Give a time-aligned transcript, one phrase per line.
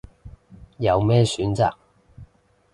[0.79, 1.71] 有咩選擇